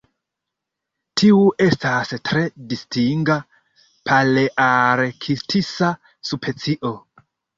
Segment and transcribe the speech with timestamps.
[1.21, 3.35] Tiu estas tre distinga
[4.11, 5.91] palearktisa
[6.33, 6.93] specio.